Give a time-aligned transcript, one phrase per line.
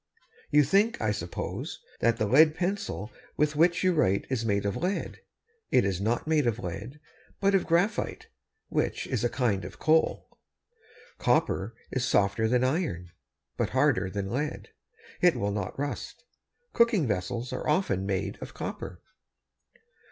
[0.49, 4.75] You think, I suppose, that the lead pencil with which you write is made of
[4.75, 5.19] lead.
[5.69, 6.99] It is not made of lead,
[7.39, 8.25] but of graphite,
[8.67, 10.27] which is a kind of coal.
[11.19, 13.11] Copper is softer than iron,
[13.57, 14.69] but harder than lead.
[15.21, 16.23] It will not rust.
[16.73, 19.03] Cooking vessels are often made of copper.